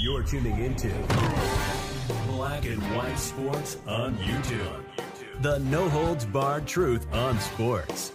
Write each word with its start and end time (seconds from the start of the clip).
You're 0.00 0.22
tuning 0.22 0.58
into 0.62 0.88
Black 2.28 2.64
and 2.66 2.82
White 2.96 3.18
Sports 3.18 3.78
on 3.86 4.16
YouTube. 4.18 4.82
The 5.40 5.58
no 5.60 5.88
holds 5.88 6.24
barred 6.24 6.66
truth 6.66 7.06
on 7.12 7.38
sports. 7.40 8.12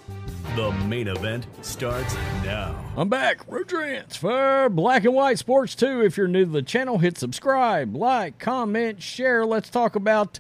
The 0.56 0.72
main 0.88 1.08
event 1.08 1.48
starts 1.62 2.16
now. 2.44 2.76
I'm 2.98 3.10
back. 3.10 3.48
Road 3.48 3.70
for 4.12 4.70
Black 4.70 5.06
and 5.06 5.14
White 5.14 5.38
Sports 5.38 5.76
2. 5.76 6.04
If 6.04 6.18
you're 6.18 6.28
new 6.28 6.46
to 6.46 6.52
the 6.52 6.62
channel, 6.62 6.98
hit 6.98 7.18
subscribe, 7.18 7.96
like, 7.96 8.40
comment, 8.40 9.02
share. 9.02 9.46
Let's 9.46 9.70
talk 9.70 9.96
about 9.96 10.40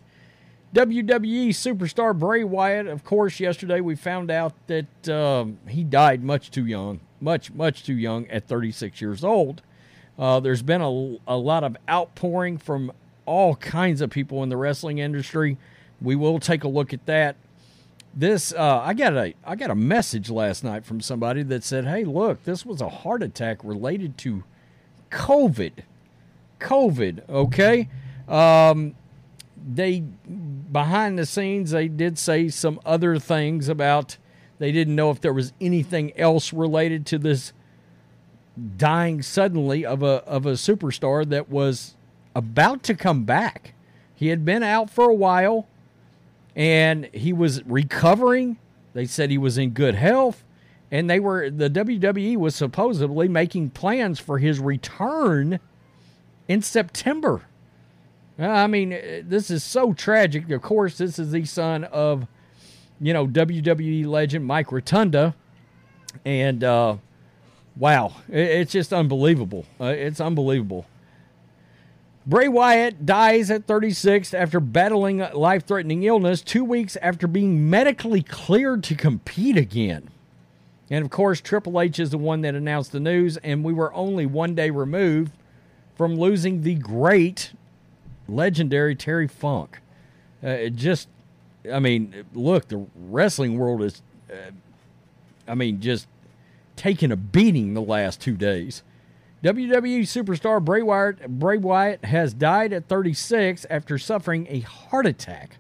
WWE 0.73 1.49
superstar 1.49 2.17
Bray 2.17 2.43
Wyatt. 2.43 2.87
Of 2.87 3.03
course, 3.03 3.39
yesterday 3.39 3.81
we 3.81 3.95
found 3.95 4.31
out 4.31 4.53
that 4.67 5.09
um, 5.09 5.59
he 5.67 5.83
died 5.83 6.23
much 6.23 6.51
too 6.51 6.65
young, 6.65 6.99
much, 7.21 7.51
much 7.51 7.83
too 7.83 7.93
young 7.93 8.27
at 8.27 8.47
36 8.47 9.01
years 9.01 9.23
old. 9.23 9.61
Uh, 10.17 10.39
there's 10.39 10.61
been 10.61 10.81
a, 10.81 11.17
a 11.27 11.37
lot 11.37 11.63
of 11.63 11.77
outpouring 11.89 12.57
from 12.57 12.91
all 13.25 13.55
kinds 13.55 14.01
of 14.01 14.09
people 14.09 14.43
in 14.43 14.49
the 14.49 14.57
wrestling 14.57 14.97
industry. 14.97 15.57
We 16.01 16.15
will 16.15 16.39
take 16.39 16.63
a 16.63 16.67
look 16.67 16.93
at 16.93 17.05
that. 17.05 17.35
This 18.13 18.51
uh, 18.53 18.81
I 18.83 18.95
got 18.95 19.13
a 19.13 19.35
I 19.45 19.55
got 19.55 19.69
a 19.69 19.75
message 19.75 20.31
last 20.31 20.63
night 20.63 20.83
from 20.83 20.99
somebody 20.99 21.43
that 21.43 21.63
said, 21.63 21.85
"Hey, 21.85 22.03
look, 22.05 22.43
this 22.43 22.65
was 22.65 22.81
a 22.81 22.89
heart 22.89 23.21
attack 23.21 23.59
related 23.63 24.17
to 24.19 24.43
COVID. 25.11 25.73
COVID, 26.59 27.29
okay? 27.29 27.87
Um, 28.27 28.95
they 29.55 29.99
behind 29.99 31.19
the 31.19 31.25
scenes 31.25 31.71
they 31.71 31.87
did 31.87 32.17
say 32.17 32.47
some 32.49 32.79
other 32.85 33.19
things 33.19 33.69
about 33.69 34.17
they 34.59 34.71
didn't 34.71 34.95
know 34.95 35.09
if 35.09 35.19
there 35.19 35.33
was 35.33 35.53
anything 35.59 36.17
else 36.17 36.53
related 36.53 37.05
to 37.07 37.17
this 37.17 37.53
dying 38.77 39.21
suddenly 39.21 39.85
of 39.85 40.03
a 40.03 40.23
of 40.25 40.45
a 40.45 40.53
superstar 40.53 41.27
that 41.29 41.49
was 41.49 41.95
about 42.35 42.83
to 42.83 42.93
come 42.93 43.23
back. 43.23 43.73
He 44.15 44.27
had 44.27 44.45
been 44.45 44.63
out 44.63 44.89
for 44.89 45.09
a 45.09 45.13
while 45.13 45.67
and 46.55 47.09
he 47.13 47.31
was 47.31 47.63
recovering. 47.65 48.57
They 48.93 49.05
said 49.05 49.31
he 49.31 49.37
was 49.37 49.57
in 49.57 49.71
good 49.71 49.95
health 49.95 50.43
and 50.91 51.09
they 51.09 51.19
were 51.19 51.49
the 51.49 51.69
WWE 51.69 52.37
was 52.37 52.55
supposedly 52.55 53.27
making 53.27 53.71
plans 53.71 54.19
for 54.19 54.39
his 54.39 54.59
return 54.59 55.59
in 56.47 56.61
September. 56.61 57.43
I 58.37 58.67
mean, 58.67 58.89
this 59.23 59.51
is 59.51 59.63
so 59.63 59.93
tragic. 59.93 60.49
Of 60.49 60.61
course, 60.61 60.97
this 60.97 61.19
is 61.19 61.31
the 61.31 61.45
son 61.45 61.83
of, 61.85 62.25
you 63.01 63.13
know, 63.13 63.27
WWE 63.27 64.05
legend 64.05 64.45
Mike 64.45 64.71
Rotunda, 64.71 65.35
and 66.25 66.63
uh, 66.63 66.97
wow, 67.75 68.13
it's 68.27 68.71
just 68.71 68.93
unbelievable. 68.93 69.65
Uh, 69.79 69.85
it's 69.85 70.19
unbelievable. 70.19 70.85
Bray 72.25 72.47
Wyatt 72.47 73.05
dies 73.05 73.49
at 73.49 73.65
36 73.65 74.33
after 74.33 74.59
battling 74.59 75.21
a 75.21 75.35
life 75.35 75.65
threatening 75.65 76.03
illness 76.03 76.41
two 76.41 76.63
weeks 76.63 76.95
after 77.01 77.25
being 77.25 77.69
medically 77.69 78.21
cleared 78.21 78.83
to 78.83 78.95
compete 78.95 79.57
again. 79.57 80.09
And 80.91 81.03
of 81.03 81.11
course, 81.11 81.41
Triple 81.41 81.79
H 81.79 81.99
is 81.99 82.09
the 82.09 82.17
one 82.17 82.41
that 82.41 82.55
announced 82.55 82.91
the 82.91 82.99
news, 82.99 83.37
and 83.37 83.63
we 83.63 83.73
were 83.73 83.93
only 83.93 84.25
one 84.25 84.55
day 84.55 84.69
removed 84.69 85.31
from 85.95 86.15
losing 86.15 86.61
the 86.61 86.75
great, 86.75 87.53
legendary 88.27 88.95
Terry 88.95 89.27
Funk. 89.27 89.79
Uh, 90.43 90.67
just, 90.69 91.07
I 91.71 91.79
mean, 91.79 92.25
look, 92.33 92.67
the 92.67 92.85
wrestling 92.95 93.57
world 93.57 93.83
is, 93.83 94.01
uh, 94.31 94.51
I 95.47 95.55
mean, 95.55 95.81
just 95.81 96.07
taking 96.75 97.11
a 97.11 97.17
beating 97.17 97.73
the 97.73 97.81
last 97.81 98.21
two 98.21 98.37
days. 98.37 98.83
WWE 99.43 100.01
superstar 100.01 100.63
Bray 100.63 100.81
Wyatt, 100.81 101.39
Bray 101.39 101.57
Wyatt 101.57 102.05
has 102.05 102.33
died 102.33 102.73
at 102.73 102.87
36 102.87 103.65
after 103.69 103.97
suffering 103.97 104.47
a 104.49 104.59
heart 104.61 105.05
attack. 105.05 105.57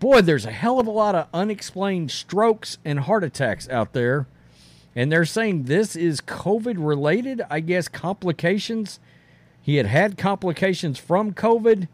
Boy, 0.00 0.20
there's 0.22 0.46
a 0.46 0.50
hell 0.50 0.78
of 0.78 0.86
a 0.86 0.90
lot 0.90 1.14
of 1.14 1.28
unexplained 1.32 2.10
strokes 2.10 2.78
and 2.84 3.00
heart 3.00 3.24
attacks 3.24 3.68
out 3.68 3.92
there. 3.92 4.26
And 4.94 5.12
they're 5.12 5.26
saying 5.26 5.64
this 5.64 5.94
is 5.94 6.22
COVID 6.22 6.76
related, 6.78 7.42
I 7.50 7.60
guess, 7.60 7.86
complications. 7.86 8.98
He 9.60 9.76
had 9.76 9.86
had 9.86 10.16
complications 10.16 10.98
from 10.98 11.32
COVID. 11.32 11.88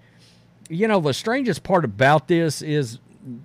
You 0.69 0.87
know, 0.87 1.01
the 1.01 1.15
strangest 1.15 1.65
part 1.65 1.85
about 1.85 2.29
this 2.29 2.63
is 2.63 3.01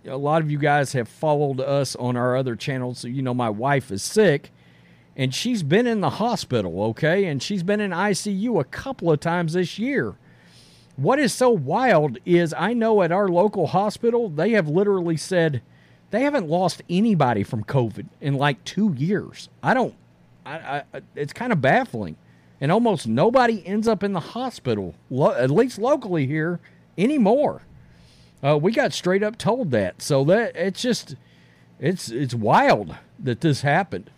a 0.06 0.18
lot 0.18 0.42
of 0.42 0.50
you 0.50 0.58
guys 0.58 0.94
have 0.94 1.08
followed 1.08 1.60
us 1.60 1.96
on 1.96 2.16
our 2.16 2.36
other 2.36 2.56
channels. 2.56 3.00
So, 3.00 3.08
you 3.08 3.22
know, 3.22 3.34
my 3.34 3.50
wife 3.50 3.92
is 3.92 4.04
sick 4.04 4.52
and 5.18 5.34
she's 5.34 5.64
been 5.64 5.88
in 5.88 6.02
the 6.02 6.12
hospital, 6.12 6.84
okay? 6.84 7.26
And 7.26 7.42
she's 7.42 7.64
been 7.64 7.80
in 7.82 7.90
ICU 7.92 8.60
a 8.60 8.64
couple 8.64 9.12
of 9.12 9.20
times 9.20 9.54
this 9.54 9.80
year. 9.80 10.16
What 10.96 11.20
is 11.20 11.34
so 11.34 11.50
wild 11.50 12.20
is 12.24 12.54
I 12.58 12.74
know 12.74 13.02
at 13.02 13.12
our 13.12 13.28
local 13.28 13.68
hospital, 13.68 14.30
they 14.30 14.52
have 14.52 14.68
literally 14.68 15.18
said 15.18 15.62
they 16.12 16.22
haven't 16.22 16.48
lost 16.48 16.84
anybody 16.90 17.44
from 17.44 17.64
COVID 17.64 18.08
in 18.22 18.36
like 18.36 18.64
two 18.64 18.94
years. 18.96 19.50
I 19.62 19.74
don't, 19.74 19.96
I, 20.46 20.84
I 20.94 21.02
it's 21.16 21.34
kind 21.34 21.52
of 21.52 21.62
baffling. 21.62 22.16
And 22.62 22.72
almost 22.72 23.08
nobody 23.08 23.66
ends 23.68 23.88
up 23.88 24.04
in 24.04 24.14
the 24.14 24.20
hospital, 24.20 24.96
lo- 25.10 25.34
at 25.34 25.52
least 25.52 25.78
locally 25.78 26.26
here, 26.26 26.60
anymore. 26.98 27.62
Uh, 28.44 28.58
we 28.58 28.72
got 28.72 28.94
straight 28.94 29.24
up 29.24 29.38
told 29.38 29.72
that. 29.72 30.02
So 30.02 30.24
that 30.26 30.56
it's 30.56 30.82
just, 30.82 31.16
it's 31.80 32.10
it's 32.10 32.34
wild 32.34 32.96
that 33.20 33.42
this 33.42 33.62
happened. 33.62 34.10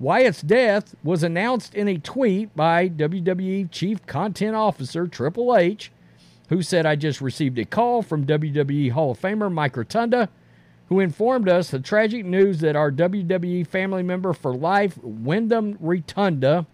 Wyatt's 0.00 0.40
death 0.40 0.94
was 1.04 1.22
announced 1.22 1.74
in 1.74 1.86
a 1.86 1.98
tweet 1.98 2.56
by 2.56 2.88
WWE 2.88 3.70
Chief 3.70 4.04
Content 4.06 4.56
Officer 4.56 5.06
Triple 5.06 5.54
H, 5.54 5.92
who 6.48 6.62
said, 6.62 6.86
I 6.86 6.96
just 6.96 7.20
received 7.20 7.58
a 7.58 7.66
call 7.66 8.00
from 8.00 8.24
WWE 8.26 8.92
Hall 8.92 9.10
of 9.10 9.20
Famer 9.20 9.52
Mike 9.52 9.76
Rotunda, 9.76 10.30
who 10.88 11.00
informed 11.00 11.50
us 11.50 11.70
the 11.70 11.80
tragic 11.80 12.24
news 12.24 12.60
that 12.60 12.76
our 12.76 12.90
WWE 12.90 13.66
family 13.66 14.02
member 14.02 14.32
for 14.32 14.54
life, 14.54 14.96
Windham 15.02 15.76
Rotunda, 15.78 16.66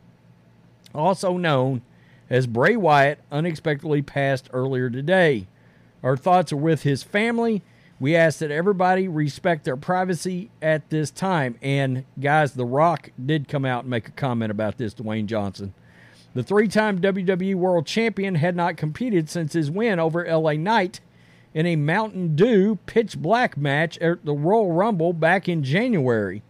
also 0.94 1.36
known 1.36 1.82
as 2.30 2.46
Bray 2.46 2.76
Wyatt, 2.76 3.18
unexpectedly 3.32 4.02
passed 4.02 4.48
earlier 4.52 4.88
today. 4.88 5.48
Our 6.06 6.16
thoughts 6.16 6.52
are 6.52 6.56
with 6.56 6.84
his 6.84 7.02
family 7.02 7.62
we 7.98 8.14
ask 8.14 8.40
that 8.40 8.50
everybody 8.50 9.08
respect 9.08 9.64
their 9.64 9.76
privacy 9.76 10.50
at 10.60 10.90
this 10.90 11.10
time. 11.10 11.56
And 11.62 12.04
guys, 12.20 12.52
The 12.52 12.66
Rock 12.66 13.10
did 13.24 13.48
come 13.48 13.64
out 13.64 13.84
and 13.84 13.90
make 13.90 14.08
a 14.08 14.12
comment 14.12 14.50
about 14.50 14.76
this, 14.76 14.94
Dwayne 14.94 15.26
Johnson. 15.26 15.72
The 16.34 16.42
three 16.42 16.68
time 16.68 17.00
WWE 17.00 17.54
World 17.54 17.86
Champion 17.86 18.34
had 18.34 18.54
not 18.54 18.76
competed 18.76 19.30
since 19.30 19.54
his 19.54 19.70
win 19.70 19.98
over 19.98 20.26
LA 20.26 20.52
Knight 20.52 21.00
in 21.54 21.64
a 21.64 21.76
Mountain 21.76 22.36
Dew 22.36 22.78
pitch 22.84 23.16
black 23.16 23.56
match 23.56 23.96
at 23.98 24.26
the 24.26 24.34
Royal 24.34 24.72
Rumble 24.72 25.14
back 25.14 25.48
in 25.48 25.64
January. 25.64 26.42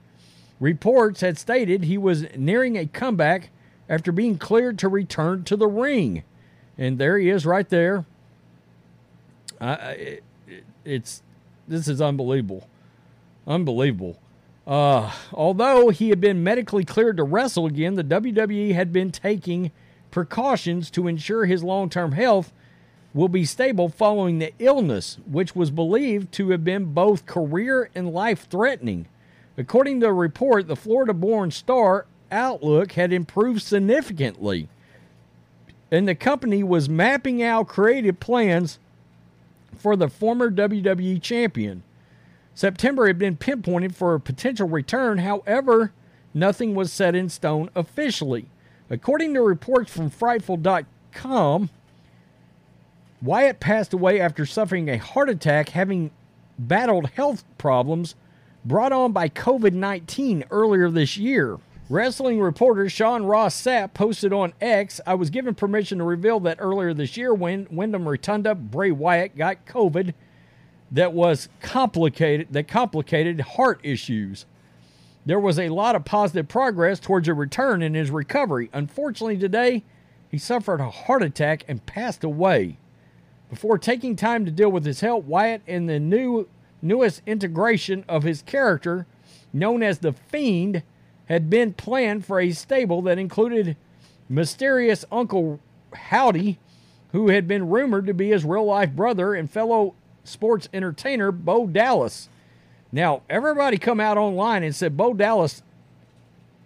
Reports 0.58 1.20
had 1.20 1.38
stated 1.38 1.84
he 1.84 1.98
was 1.98 2.26
nearing 2.36 2.76
a 2.76 2.86
comeback 2.86 3.50
after 3.88 4.10
being 4.10 4.36
cleared 4.36 4.80
to 4.80 4.88
return 4.88 5.44
to 5.44 5.56
the 5.56 5.68
ring. 5.68 6.24
And 6.76 6.98
there 6.98 7.18
he 7.18 7.30
is 7.30 7.46
right 7.46 7.68
there. 7.68 8.04
Uh, 9.60 9.76
it, 9.96 10.24
it's 10.84 11.22
this 11.68 11.88
is 11.88 12.00
unbelievable. 12.00 12.68
Unbelievable. 13.46 14.18
Uh, 14.66 15.12
although 15.32 15.90
he 15.90 16.08
had 16.08 16.20
been 16.20 16.42
medically 16.42 16.84
cleared 16.84 17.16
to 17.16 17.22
wrestle 17.22 17.66
again, 17.66 17.94
the 17.94 18.04
WWE 18.04 18.74
had 18.74 18.92
been 18.92 19.12
taking 19.12 19.70
precautions 20.10 20.90
to 20.90 21.06
ensure 21.06 21.44
his 21.44 21.62
long 21.62 21.88
term 21.88 22.12
health 22.12 22.52
will 23.14 23.28
be 23.28 23.44
stable 23.44 23.88
following 23.88 24.38
the 24.38 24.52
illness, 24.58 25.18
which 25.30 25.54
was 25.54 25.70
believed 25.70 26.32
to 26.32 26.50
have 26.50 26.64
been 26.64 26.86
both 26.86 27.26
career 27.26 27.88
and 27.94 28.12
life 28.12 28.46
threatening. 28.50 29.06
According 29.56 30.00
to 30.00 30.08
a 30.08 30.12
report, 30.12 30.66
the 30.66 30.76
Florida 30.76 31.14
born 31.14 31.50
star 31.50 32.06
outlook 32.30 32.92
had 32.92 33.12
improved 33.12 33.62
significantly, 33.62 34.68
and 35.90 36.06
the 36.06 36.14
company 36.14 36.62
was 36.62 36.88
mapping 36.88 37.42
out 37.42 37.68
creative 37.68 38.20
plans 38.20 38.78
for 39.78 39.96
the 39.96 40.08
former 40.08 40.50
WWE 40.50 41.20
champion. 41.22 41.82
September 42.54 43.06
had 43.06 43.18
been 43.18 43.36
pinpointed 43.36 43.94
for 43.94 44.14
a 44.14 44.20
potential 44.20 44.68
return, 44.68 45.18
however, 45.18 45.92
nothing 46.32 46.74
was 46.74 46.92
set 46.92 47.14
in 47.14 47.28
stone 47.28 47.68
officially. 47.74 48.46
According 48.88 49.34
to 49.34 49.42
reports 49.42 49.92
from 49.92 50.10
Fightful.com, 50.10 51.70
Wyatt 53.22 53.60
passed 53.60 53.92
away 53.92 54.20
after 54.20 54.46
suffering 54.46 54.88
a 54.88 54.98
heart 54.98 55.28
attack, 55.28 55.70
having 55.70 56.10
battled 56.58 57.10
health 57.10 57.44
problems 57.58 58.14
brought 58.64 58.92
on 58.92 59.12
by 59.12 59.28
COVID 59.28 59.72
19 59.72 60.44
earlier 60.50 60.90
this 60.90 61.16
year. 61.16 61.58
Wrestling 61.88 62.40
reporter 62.40 62.88
Sean 62.88 63.22
Ross 63.22 63.54
Sapp 63.62 63.94
posted 63.94 64.32
on 64.32 64.54
X 64.60 65.00
I 65.06 65.14
was 65.14 65.30
given 65.30 65.54
permission 65.54 65.98
to 65.98 66.04
reveal 66.04 66.40
that 66.40 66.58
earlier 66.60 66.92
this 66.92 67.16
year, 67.16 67.32
when 67.32 67.68
Windham 67.70 68.08
Rotunda 68.08 68.56
Bray 68.56 68.90
Wyatt 68.90 69.36
got 69.36 69.66
COVID, 69.66 70.12
that 70.90 71.12
was 71.12 71.48
complicated, 71.60 72.48
that 72.50 72.66
complicated 72.66 73.40
heart 73.40 73.78
issues. 73.84 74.46
There 75.24 75.38
was 75.38 75.60
a 75.60 75.68
lot 75.68 75.94
of 75.94 76.04
positive 76.04 76.48
progress 76.48 76.98
towards 76.98 77.28
a 77.28 77.34
return 77.34 77.82
in 77.82 77.94
his 77.94 78.10
recovery. 78.10 78.68
Unfortunately, 78.72 79.38
today, 79.38 79.84
he 80.28 80.38
suffered 80.38 80.80
a 80.80 80.90
heart 80.90 81.22
attack 81.22 81.64
and 81.68 81.86
passed 81.86 82.24
away. 82.24 82.78
Before 83.48 83.78
taking 83.78 84.16
time 84.16 84.44
to 84.44 84.50
deal 84.50 84.70
with 84.70 84.84
his 84.84 85.00
health, 85.00 85.24
Wyatt 85.24 85.62
and 85.68 85.88
the 85.88 86.00
new 86.00 86.48
newest 86.82 87.22
integration 87.26 88.04
of 88.08 88.24
his 88.24 88.42
character, 88.42 89.06
known 89.52 89.84
as 89.84 90.00
the 90.00 90.12
Fiend, 90.12 90.82
had 91.26 91.50
been 91.50 91.72
planned 91.72 92.24
for 92.24 92.40
a 92.40 92.52
stable 92.52 93.02
that 93.02 93.18
included 93.18 93.76
mysterious 94.28 95.04
Uncle 95.10 95.60
Howdy, 95.94 96.58
who 97.12 97.28
had 97.28 97.46
been 97.48 97.68
rumored 97.68 98.06
to 98.06 98.14
be 98.14 98.30
his 98.30 98.44
real 98.44 98.66
life 98.66 98.92
brother 98.92 99.34
and 99.34 99.50
fellow 99.50 99.94
sports 100.24 100.68
entertainer 100.72 101.30
Bo 101.32 101.66
Dallas. 101.66 102.28
Now, 102.92 103.22
everybody 103.28 103.78
come 103.78 104.00
out 104.00 104.18
online 104.18 104.62
and 104.62 104.74
said 104.74 104.96
Bo 104.96 105.14
Dallas 105.14 105.62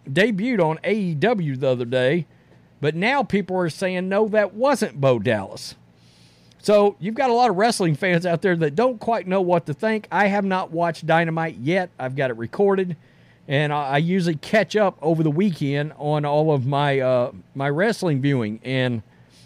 debuted 0.08 0.60
on 0.60 0.78
AEW 0.78 1.60
the 1.60 1.68
other 1.68 1.84
day, 1.84 2.26
but 2.80 2.94
now 2.94 3.22
people 3.22 3.56
are 3.56 3.70
saying 3.70 4.08
no, 4.08 4.28
that 4.28 4.54
wasn't 4.54 5.00
Bo 5.00 5.18
Dallas. 5.18 5.74
So 6.62 6.96
you've 7.00 7.14
got 7.14 7.30
a 7.30 7.34
lot 7.34 7.50
of 7.50 7.56
wrestling 7.56 7.94
fans 7.94 8.26
out 8.26 8.42
there 8.42 8.56
that 8.56 8.74
don't 8.74 9.00
quite 9.00 9.26
know 9.26 9.40
what 9.40 9.66
to 9.66 9.74
think. 9.74 10.06
I 10.12 10.26
have 10.26 10.44
not 10.44 10.70
watched 10.70 11.06
Dynamite 11.06 11.56
yet. 11.56 11.90
I've 11.98 12.16
got 12.16 12.30
it 12.30 12.36
recorded, 12.36 12.96
and 13.50 13.72
I, 13.72 13.82
I 13.88 13.98
usually 13.98 14.36
catch 14.36 14.76
up 14.76 14.96
over 15.02 15.24
the 15.24 15.30
weekend 15.30 15.92
on 15.98 16.24
all 16.24 16.54
of 16.54 16.66
my 16.66 17.00
uh, 17.00 17.32
my 17.54 17.68
wrestling 17.68 18.22
viewing. 18.22 18.60
And 18.62 19.02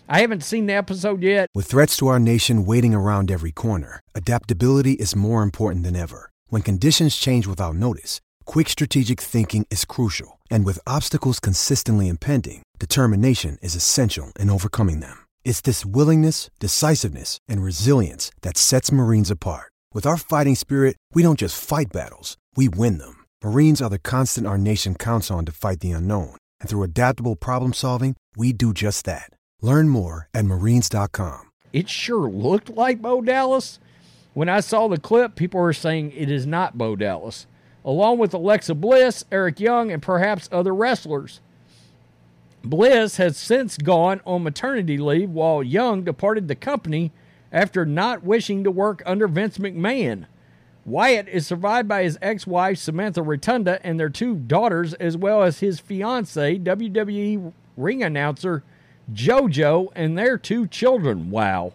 I 0.07 0.21
haven't 0.21 0.45
seen 0.45 0.67
the 0.67 0.75
episode 0.75 1.23
yet. 1.23 1.49
With 1.55 1.67
threats 1.67 1.97
to 1.97 2.09
our 2.09 2.21
nation 2.21 2.67
waiting 2.67 2.95
around 2.95 3.31
every 3.31 3.51
corner, 3.51 4.01
adaptability 4.15 4.93
is 4.93 5.17
more 5.17 5.43
important 5.43 5.85
than 5.85 5.97
ever. 5.97 6.31
When 6.49 6.61
conditions 6.61 7.17
change 7.17 7.47
without 7.47 7.77
notice, 7.77 8.21
quick 8.45 8.69
strategic 8.69 9.21
thinking 9.23 9.67
is 9.71 9.87
crucial. 9.87 10.39
And 10.51 10.67
with 10.67 10.87
obstacles 10.87 11.41
consistently 11.41 12.09
impending, 12.09 12.63
determination 12.79 13.57
is 13.63 13.75
essential 13.75 14.33
in 14.39 14.51
overcoming 14.51 15.01
them. 15.01 15.25
It's 15.47 15.63
this 15.63 15.87
willingness, 15.87 16.51
decisiveness, 16.61 17.39
and 17.49 17.65
resilience 17.65 18.31
that 18.43 18.59
sets 18.59 18.93
Marines 18.93 19.31
apart. 19.31 19.73
With 19.95 20.05
our 20.05 20.19
fighting 20.19 20.57
spirit, 20.57 20.97
we 21.15 21.23
don't 21.23 21.39
just 21.39 21.63
fight 21.65 21.91
battles, 21.91 22.37
we 22.55 22.69
win 22.69 22.99
them. 22.99 23.24
Marines 23.45 23.83
are 23.83 23.91
the 23.91 23.99
constant 23.99 24.47
our 24.47 24.57
nation 24.57 24.95
counts 24.95 25.31
on 25.31 25.45
to 25.45 25.53
fight 25.53 25.81
the 25.81 25.91
unknown. 25.91 26.35
And 26.61 26.71
through 26.71 26.83
adaptable 26.83 27.37
problem 27.37 27.75
solving, 27.75 28.17
we 28.35 28.55
do 28.55 28.73
just 28.73 29.05
that. 29.05 29.29
Learn 29.61 29.91
more 29.91 30.31
at 30.33 30.47
marines.com. 30.47 31.51
It 31.71 31.91
sure 31.91 32.27
looked 32.27 32.71
like 32.71 33.03
Bo 33.03 33.21
Dallas. 33.21 33.81
When 34.33 34.49
I 34.49 34.61
saw 34.61 34.89
the 34.89 34.97
clip, 34.97 35.37
people 35.37 35.61
were 35.61 35.75
saying 35.75 36.13
it 36.13 36.31
is 36.31 36.47
not 36.47 36.79
Bo 36.79 36.97
Dallas, 36.97 37.47
along 37.85 38.17
with 38.17 38.33
Alexa 38.33 38.77
Bliss, 38.77 39.27
Eric 39.31 39.61
Young, 39.61 39.93
and 39.93 40.01
perhaps 40.01 40.49
other 40.51 40.75
wrestlers. 40.75 41.41
Bliss 42.65 43.19
has 43.19 43.37
since 43.37 43.77
gone 43.77 44.23
on 44.25 44.43
maternity 44.43 44.97
leave 44.97 45.29
while 45.29 45.63
Young 45.63 46.03
departed 46.03 46.49
the 46.49 46.55
company 46.55 47.13
after 47.53 47.85
not 47.85 48.25
wishing 48.25 48.65
to 48.65 48.71
work 48.71 49.03
under 49.05 49.29
Vince 49.29 49.59
McMahon. 49.59 50.25
Wyatt 50.87 51.29
is 51.29 51.47
survived 51.47 51.89
by 51.89 52.03
his 52.03 52.19
ex 52.21 52.47
wife, 52.47 52.79
Samantha 52.79 53.23
Rotunda, 53.23 53.85
and 53.85 53.99
their 53.99 54.11
two 54.11 54.35
daughters, 54.35 54.93
as 54.95 55.17
well 55.17 55.43
as 55.43 55.61
his 55.61 55.81
fiancee, 55.81 56.59
WWE 56.59 57.53
ring 57.77 58.03
announcer 58.03 58.63
JoJo, 59.13 59.93
and 59.95 60.17
their 60.17 60.37
two 60.37 60.67
children. 60.67 61.31
Wow. 61.31 61.73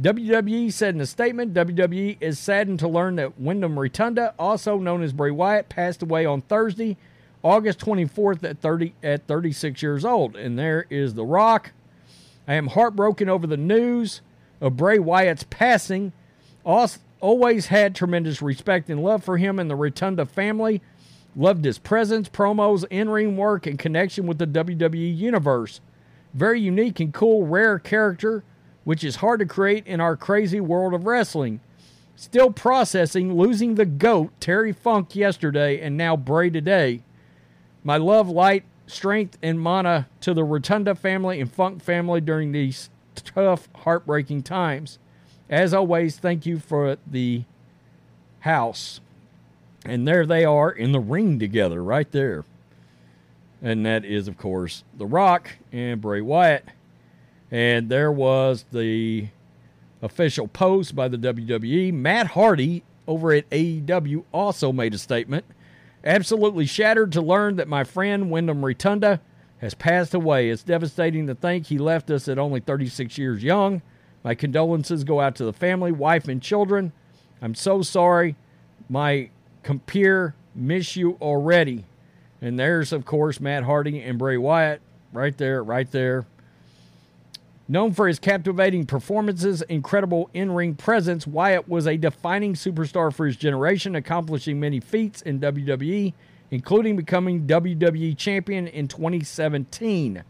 WWE 0.00 0.72
said 0.72 0.94
in 0.94 1.00
a 1.00 1.06
statement 1.06 1.54
WWE 1.54 2.16
is 2.20 2.38
saddened 2.38 2.78
to 2.80 2.88
learn 2.88 3.16
that 3.16 3.38
Windham 3.38 3.78
Rotunda, 3.78 4.34
also 4.38 4.78
known 4.78 5.02
as 5.02 5.12
Bray 5.12 5.30
Wyatt, 5.30 5.68
passed 5.68 6.02
away 6.02 6.26
on 6.26 6.42
Thursday, 6.42 6.96
August 7.42 7.78
24th 7.80 8.42
at 8.44 8.60
30 8.60 8.94
at 9.02 9.26
36 9.26 9.82
years 9.82 10.04
old. 10.04 10.36
And 10.36 10.58
there 10.58 10.86
is 10.90 11.14
The 11.14 11.24
Rock. 11.24 11.72
I 12.48 12.54
am 12.54 12.68
heartbroken 12.68 13.28
over 13.28 13.46
the 13.46 13.56
news 13.56 14.20
of 14.60 14.76
Bray 14.76 14.98
Wyatt's 14.98 15.46
passing. 15.48 16.12
Always 17.22 17.66
had 17.66 17.94
tremendous 17.94 18.42
respect 18.42 18.90
and 18.90 19.00
love 19.00 19.22
for 19.22 19.38
him 19.38 19.60
and 19.60 19.70
the 19.70 19.76
Rotunda 19.76 20.26
family. 20.26 20.82
Loved 21.36 21.64
his 21.64 21.78
presence, 21.78 22.28
promos, 22.28 22.84
in 22.90 23.08
ring 23.08 23.36
work, 23.36 23.64
and 23.64 23.78
connection 23.78 24.26
with 24.26 24.38
the 24.38 24.46
WWE 24.46 25.16
universe. 25.16 25.80
Very 26.34 26.60
unique 26.60 26.98
and 26.98 27.14
cool, 27.14 27.46
rare 27.46 27.78
character, 27.78 28.42
which 28.82 29.04
is 29.04 29.16
hard 29.16 29.38
to 29.38 29.46
create 29.46 29.86
in 29.86 30.00
our 30.00 30.16
crazy 30.16 30.58
world 30.58 30.92
of 30.92 31.06
wrestling. 31.06 31.60
Still 32.16 32.50
processing 32.50 33.34
losing 33.34 33.76
the 33.76 33.86
GOAT, 33.86 34.32
Terry 34.40 34.72
Funk, 34.72 35.14
yesterday, 35.14 35.80
and 35.80 35.96
now 35.96 36.16
Bray 36.16 36.50
today. 36.50 37.02
My 37.84 37.98
love, 37.98 38.28
light, 38.28 38.64
strength, 38.88 39.38
and 39.40 39.60
mana 39.60 40.08
to 40.22 40.34
the 40.34 40.42
Rotunda 40.42 40.96
family 40.96 41.40
and 41.40 41.50
Funk 41.50 41.84
family 41.84 42.20
during 42.20 42.50
these 42.50 42.90
tough, 43.14 43.68
heartbreaking 43.76 44.42
times. 44.42 44.98
As 45.48 45.74
always, 45.74 46.18
thank 46.18 46.46
you 46.46 46.58
for 46.58 46.96
the 47.06 47.44
house. 48.40 49.00
And 49.84 50.06
there 50.06 50.24
they 50.26 50.44
are 50.44 50.70
in 50.70 50.92
the 50.92 51.00
ring 51.00 51.38
together, 51.38 51.82
right 51.82 52.10
there. 52.12 52.44
And 53.60 53.84
that 53.86 54.04
is, 54.04 54.28
of 54.28 54.36
course, 54.36 54.84
The 54.96 55.06
Rock 55.06 55.50
and 55.72 56.00
Bray 56.00 56.20
Wyatt. 56.20 56.66
And 57.50 57.88
there 57.88 58.10
was 58.10 58.64
the 58.72 59.28
official 60.00 60.48
post 60.48 60.96
by 60.96 61.08
the 61.08 61.18
WWE. 61.18 61.92
Matt 61.92 62.28
Hardy 62.28 62.82
over 63.06 63.32
at 63.32 63.48
AEW 63.50 64.24
also 64.32 64.72
made 64.72 64.94
a 64.94 64.98
statement. 64.98 65.44
Absolutely 66.04 66.66
shattered 66.66 67.12
to 67.12 67.22
learn 67.22 67.56
that 67.56 67.68
my 67.68 67.84
friend 67.84 68.30
Windham 68.30 68.64
Rotunda 68.64 69.20
has 69.58 69.74
passed 69.74 70.14
away. 70.14 70.50
It's 70.50 70.64
devastating 70.64 71.28
to 71.28 71.34
think 71.34 71.66
he 71.66 71.78
left 71.78 72.10
us 72.10 72.26
at 72.26 72.38
only 72.38 72.58
36 72.58 73.16
years 73.16 73.44
young. 73.44 73.82
My 74.24 74.34
condolences 74.34 75.04
go 75.04 75.20
out 75.20 75.34
to 75.36 75.44
the 75.44 75.52
family, 75.52 75.92
wife, 75.92 76.28
and 76.28 76.40
children. 76.40 76.92
I'm 77.40 77.54
so 77.54 77.82
sorry. 77.82 78.36
My 78.88 79.30
compeer 79.62 80.34
miss 80.54 80.96
you 80.96 81.16
already. 81.20 81.84
And 82.40 82.58
there's, 82.58 82.92
of 82.92 83.04
course, 83.04 83.40
Matt 83.40 83.64
Hardy 83.64 84.00
and 84.00 84.18
Bray 84.18 84.36
Wyatt 84.36 84.80
right 85.12 85.36
there, 85.36 85.62
right 85.62 85.90
there. 85.90 86.26
Known 87.68 87.92
for 87.92 88.08
his 88.08 88.18
captivating 88.18 88.86
performances, 88.86 89.62
incredible 89.62 90.28
in 90.34 90.52
ring 90.52 90.74
presence, 90.74 91.26
Wyatt 91.26 91.68
was 91.68 91.86
a 91.86 91.96
defining 91.96 92.54
superstar 92.54 93.12
for 93.14 93.24
his 93.24 93.36
generation, 93.36 93.94
accomplishing 93.94 94.58
many 94.58 94.80
feats 94.80 95.22
in 95.22 95.40
WWE, 95.40 96.12
including 96.50 96.96
becoming 96.96 97.46
WWE 97.46 98.16
Champion 98.16 98.66
in 98.66 98.88
2017. 98.88 100.24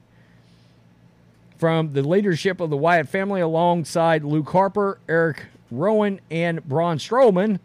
From 1.62 1.92
the 1.92 2.02
leadership 2.02 2.58
of 2.60 2.70
the 2.70 2.76
Wyatt 2.76 3.08
family 3.08 3.40
alongside 3.40 4.24
Luke 4.24 4.50
Harper, 4.50 4.98
Eric 5.08 5.44
Rowan, 5.70 6.20
and 6.28 6.64
Braun 6.64 6.98
Strowman, 6.98 7.60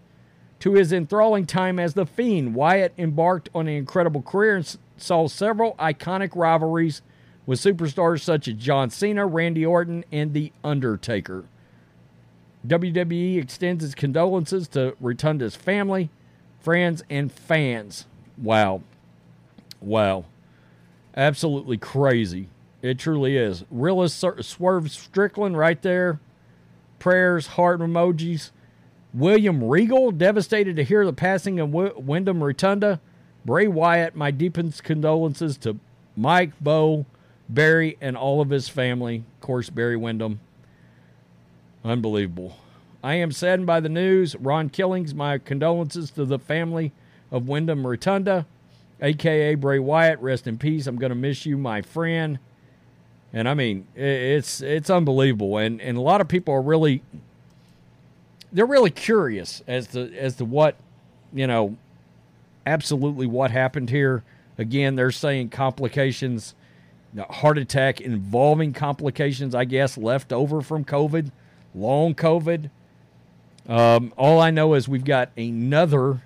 to 0.59 0.73
his 0.73 0.93
enthralling 0.93 1.47
time 1.47 1.79
as 1.79 1.95
The 1.95 2.05
Fiend, 2.05 2.53
Wyatt 2.53 2.93
embarked 2.95 3.49
on 3.55 3.67
an 3.67 3.73
incredible 3.73 4.21
career 4.21 4.57
and 4.57 4.77
saw 4.97 5.27
several 5.27 5.73
iconic 5.79 6.35
rivalries 6.35 7.01
with 7.47 7.59
superstars 7.59 8.21
such 8.21 8.47
as 8.47 8.53
John 8.53 8.91
Cena, 8.91 9.25
Randy 9.25 9.65
Orton, 9.65 10.05
and 10.11 10.31
The 10.31 10.51
Undertaker. 10.63 11.45
WWE 12.67 13.41
extends 13.41 13.83
its 13.83 13.95
condolences 13.95 14.67
to 14.67 14.95
Rotunda's 15.01 15.55
family, 15.55 16.11
friends, 16.59 17.03
and 17.09 17.31
fans. 17.31 18.05
Wow. 18.37 18.83
Wow. 19.81 20.25
Absolutely 21.15 21.79
crazy. 21.79 22.49
It 22.81 22.99
truly 22.99 23.37
is. 23.37 23.63
Realist 23.71 24.23
Swerve 24.41 24.91
Strickland 24.91 25.57
right 25.57 25.81
there. 25.81 26.19
Prayers, 26.99 27.47
heart 27.47 27.79
emojis. 27.79 28.51
William 29.13 29.63
Regal, 29.63 30.11
devastated 30.11 30.75
to 30.75 30.83
hear 30.83 31.05
the 31.05 31.13
passing 31.13 31.59
of 31.59 31.71
w- 31.71 31.93
Windham 31.97 32.43
Rotunda. 32.43 32.99
Bray 33.45 33.67
Wyatt, 33.67 34.15
my 34.15 34.29
deepest 34.29 34.83
condolences 34.83 35.57
to 35.59 35.77
Mike, 36.15 36.51
Bo, 36.59 37.05
Barry, 37.49 37.97
and 38.01 38.17
all 38.17 38.41
of 38.41 38.49
his 38.49 38.69
family. 38.69 39.23
Of 39.35 39.41
course, 39.41 39.69
Barry 39.69 39.95
Windham. 39.95 40.39
Unbelievable. 41.83 42.57
I 43.03 43.15
am 43.15 43.31
saddened 43.31 43.67
by 43.67 43.79
the 43.79 43.89
news. 43.89 44.35
Ron 44.35 44.69
Killings, 44.69 45.15
my 45.15 45.37
condolences 45.37 46.11
to 46.11 46.25
the 46.25 46.39
family 46.39 46.91
of 47.31 47.47
Windham 47.47 47.87
Rotunda. 47.87 48.45
aka 49.01 49.55
Bray 49.55 49.79
Wyatt. 49.79 50.19
Rest 50.19 50.47
in 50.47 50.57
peace. 50.57 50.85
I'm 50.87 50.97
going 50.97 51.11
to 51.11 51.15
miss 51.15 51.45
you, 51.45 51.57
my 51.57 51.81
friend. 51.81 52.39
And 53.37 53.47
I 53.47 53.53
mean, 53.53 53.85
it's 53.95 54.61
it's 54.61 54.89
unbelievable, 54.89 55.57
and 55.57 55.79
and 55.79 55.95
a 55.95 56.01
lot 56.01 56.21
of 56.21 56.27
people 56.27 56.55
are 56.55 56.61
really 56.61 57.03
they're 58.51 58.65
really 58.65 58.89
curious 58.89 59.61
as 59.67 59.85
to 59.89 60.11
as 60.17 60.37
to 60.37 60.45
what 60.45 60.75
you 61.31 61.45
know, 61.45 61.77
absolutely 62.65 63.27
what 63.27 63.51
happened 63.51 63.91
here. 63.91 64.23
Again, 64.57 64.95
they're 64.95 65.11
saying 65.11 65.49
complications, 65.49 66.55
heart 67.29 67.59
attack 67.59 68.01
involving 68.01 68.73
complications, 68.73 69.53
I 69.53 69.65
guess, 69.65 69.99
left 69.99 70.33
over 70.33 70.63
from 70.63 70.83
COVID, 70.83 71.29
long 71.75 72.15
COVID. 72.15 72.71
Um, 73.69 74.13
all 74.17 74.41
I 74.41 74.49
know 74.49 74.73
is 74.73 74.87
we've 74.87 75.05
got 75.05 75.29
another 75.37 76.23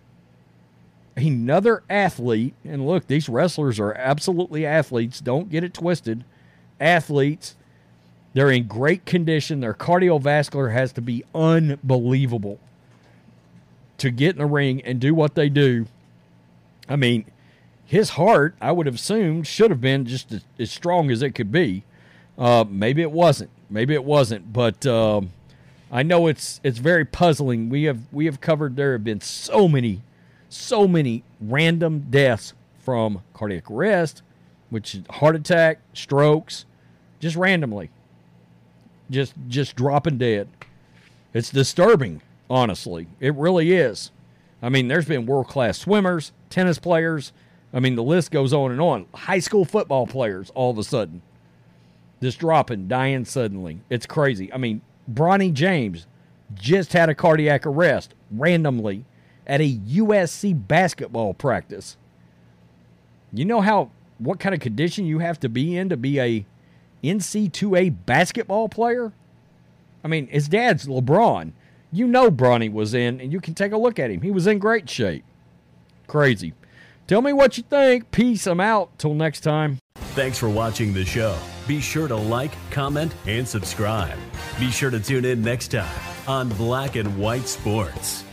another 1.18 1.84
athlete, 1.90 2.54
and 2.64 2.88
look, 2.88 3.08
these 3.08 3.28
wrestlers 3.28 3.82
are 3.82 3.94
absolutely 3.96 4.66
athletes. 4.66 5.20
Don't 5.20 5.50
get 5.50 5.66
it 5.66 5.74
twisted. 5.74 6.24
Athletes. 6.82 7.56
They're 8.34 8.52
in 8.52 8.68
great 8.68 9.06
condition. 9.06 9.60
Their 9.60 9.74
cardiovascular 9.74 10.72
has 10.74 10.92
to 10.94 11.02
be 11.02 11.24
unbelievable 11.36 12.60
to 13.98 14.10
get 14.10 14.32
in 14.32 14.38
the 14.40 14.46
ring 14.46 14.82
and 14.82 15.00
do 15.00 15.14
what 15.14 15.36
they 15.36 15.50
do. 15.50 15.86
I 16.90 16.96
mean, 16.96 17.26
his 17.86 18.12
heart, 18.12 18.56
I 18.62 18.72
would 18.72 18.86
have 18.86 18.96
assumed, 18.96 19.48
should 19.48 19.70
have 19.70 19.82
been 19.82 20.06
just 20.06 20.32
as, 20.32 20.44
as 20.58 20.72
strong 20.72 21.12
as 21.12 21.22
it 21.22 21.32
could 21.32 21.52
be. 21.52 21.84
Uh, 22.38 22.66
maybe 22.68 23.02
it 23.02 23.12
wasn't. 23.12 23.50
Maybe 23.70 23.94
it 23.94 24.04
wasn't. 24.04 24.52
But 24.52 24.86
uh, 24.86 25.22
I 25.92 26.04
know 26.04 26.28
it's 26.28 26.62
it's 26.64 26.80
very 26.80 27.06
puzzling. 27.06 27.70
We 27.70 27.84
have 27.84 28.00
we 28.12 28.26
have 28.26 28.42
covered. 28.42 28.76
There 28.76 28.94
have 28.94 29.04
been 29.04 29.22
so 29.22 29.68
many 29.68 30.02
so 30.50 30.88
many 30.88 31.24
random 31.40 32.08
deaths 32.10 32.54
from 32.80 33.22
cardiac 33.34 33.70
arrest, 33.70 34.22
which 34.70 34.96
is 34.96 35.04
heart 35.10 35.36
attack, 35.36 35.80
strokes, 35.94 36.66
just 37.22 37.38
randomly. 37.38 37.90
Just 39.10 39.34
just 39.48 39.76
dropping 39.78 40.18
dead. 40.18 40.50
It's 41.34 41.52
disturbing, 41.52 42.22
honestly. 42.50 43.08
It 43.22 43.34
really 43.36 43.72
is. 43.74 44.12
I 44.62 44.70
mean, 44.70 44.90
there's 44.90 45.06
been 45.06 45.26
world 45.26 45.48
class 45.48 45.78
swimmers, 45.78 46.34
tennis 46.50 46.78
players. 46.78 47.32
I 47.74 47.80
mean, 47.80 47.96
the 47.96 48.04
list 48.04 48.32
goes 48.32 48.54
on 48.54 48.72
and 48.72 48.82
on. 48.82 49.06
High 49.14 49.40
school 49.40 49.64
football 49.64 50.06
players 50.06 50.52
all 50.56 50.72
of 50.72 50.78
a 50.78 50.84
sudden. 50.84 51.22
Just 52.22 52.40
dropping, 52.40 52.88
dying 52.88 53.24
suddenly. 53.24 53.80
It's 53.90 54.06
crazy. 54.06 54.52
I 54.52 54.58
mean, 54.58 54.82
Bronny 55.12 55.54
James 55.54 56.06
just 56.54 56.94
had 56.94 57.10
a 57.10 57.16
cardiac 57.16 57.66
arrest 57.66 58.14
randomly 58.30 59.06
at 59.48 59.62
a 59.62 59.78
USC 59.78 60.68
basketball 60.68 61.34
practice. 61.34 61.98
You 63.34 63.46
know 63.46 63.62
how 63.62 63.92
what 64.18 64.40
kind 64.40 64.54
of 64.54 64.62
condition 64.62 65.06
you 65.06 65.20
have 65.20 65.40
to 65.40 65.50
be 65.50 65.76
in 65.76 65.90
to 65.90 65.98
be 65.98 66.20
a 66.20 66.46
NCAA 67.04 67.96
basketball 68.06 68.70
player? 68.70 69.14
I 70.04 70.08
mean, 70.08 70.28
his 70.28 70.48
dad's 70.48 70.88
LeBron. 70.88 71.54
You 71.92 72.08
know 72.08 72.32
Bronny 72.32 72.72
was 72.72 72.94
in, 72.94 73.20
and 73.20 73.32
you 73.34 73.42
can 73.42 73.54
take 73.54 73.72
a 73.72 73.78
look 73.78 74.00
at 74.00 74.10
him. 74.10 74.22
He 74.22 74.32
was 74.32 74.48
in 74.48 74.60
great 74.60 74.90
shape. 74.90 75.26
Crazy. 76.08 76.54
Tell 77.08 77.22
me 77.22 77.34
what 77.34 77.58
you 77.58 77.64
think. 77.64 78.12
Peace. 78.12 78.48
I'm 78.48 78.62
out. 78.62 78.98
Till 78.98 79.14
next 79.14 79.42
time. 79.42 79.78
Thanks 80.14 80.38
for 80.38 80.50
watching 80.50 80.94
the 80.94 81.06
show. 81.06 81.38
Be 81.68 81.80
sure 81.82 82.08
to 82.08 82.16
like, 82.16 82.52
comment, 82.70 83.14
and 83.28 83.48
subscribe. 83.48 84.18
Be 84.60 84.72
sure 84.72 84.90
to 84.90 85.00
tune 85.00 85.26
in 85.26 85.42
next 85.42 85.70
time 85.70 85.90
on 86.28 86.50
Black 86.50 86.96
and 86.96 87.18
White 87.18 87.48
Sports. 87.48 88.24